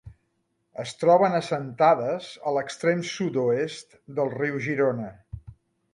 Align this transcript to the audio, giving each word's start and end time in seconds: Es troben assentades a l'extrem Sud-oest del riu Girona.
Es 0.83 0.93
troben 1.01 1.35
assentades 1.39 2.31
a 2.49 2.55
l'extrem 2.57 3.03
Sud-oest 3.13 3.97
del 4.21 4.37
riu 4.41 4.59
Girona. 4.71 5.15